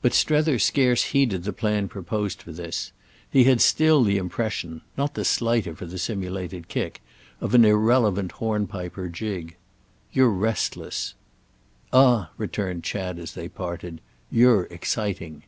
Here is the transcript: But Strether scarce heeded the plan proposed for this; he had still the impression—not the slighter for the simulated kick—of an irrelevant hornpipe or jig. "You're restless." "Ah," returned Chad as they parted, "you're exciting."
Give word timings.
But 0.00 0.14
Strether 0.14 0.58
scarce 0.58 1.02
heeded 1.12 1.44
the 1.44 1.52
plan 1.52 1.86
proposed 1.88 2.40
for 2.40 2.50
this; 2.50 2.92
he 3.30 3.44
had 3.44 3.60
still 3.60 4.02
the 4.02 4.16
impression—not 4.16 5.12
the 5.12 5.22
slighter 5.22 5.74
for 5.76 5.84
the 5.84 5.98
simulated 5.98 6.68
kick—of 6.68 7.54
an 7.54 7.66
irrelevant 7.66 8.32
hornpipe 8.32 8.96
or 8.96 9.10
jig. 9.10 9.56
"You're 10.14 10.30
restless." 10.30 11.12
"Ah," 11.92 12.30
returned 12.38 12.84
Chad 12.84 13.18
as 13.18 13.34
they 13.34 13.50
parted, 13.50 14.00
"you're 14.30 14.64
exciting." 14.72 15.42